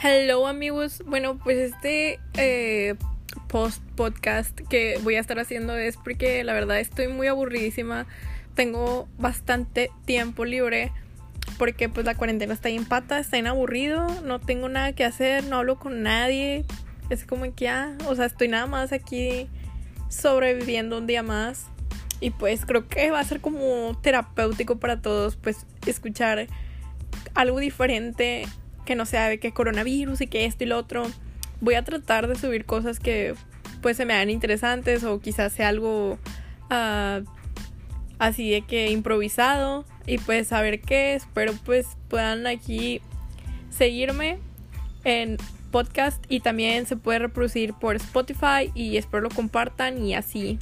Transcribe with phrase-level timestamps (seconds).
[0.00, 2.94] Hello amigos, bueno pues este eh,
[3.48, 8.06] post podcast que voy a estar haciendo es porque la verdad estoy muy aburridísima,
[8.54, 10.92] tengo bastante tiempo libre
[11.58, 15.42] porque pues la cuarentena está en pata, está en aburrido, no tengo nada que hacer,
[15.42, 16.64] no hablo con nadie,
[17.10, 19.48] es como que ya, o sea estoy nada más aquí
[20.08, 21.66] sobreviviendo un día más.
[22.20, 26.46] Y pues creo que va a ser como terapéutico para todos pues escuchar
[27.34, 28.46] algo diferente
[28.88, 31.06] que no sea de que coronavirus y que esto y lo otro.
[31.60, 33.34] Voy a tratar de subir cosas que
[33.82, 36.18] pues se me hagan interesantes o quizás sea algo
[36.70, 37.22] uh,
[38.18, 43.02] así de que improvisado y pues a ver qué espero pues puedan aquí
[43.68, 44.38] seguirme
[45.04, 45.36] en
[45.70, 50.58] podcast y también se puede reproducir por Spotify y espero lo compartan y así